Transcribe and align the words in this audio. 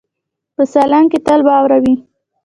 په 0.55 0.63
سالنګ 0.71 1.07
کې 1.11 1.19
تل 1.25 1.39
واوره 1.47 1.77
وي. 1.83 1.95